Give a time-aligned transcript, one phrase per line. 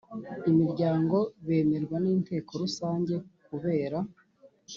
[0.51, 1.17] imiryango
[1.47, 3.13] bemerwa n inteko Rusange
[3.47, 3.97] kubera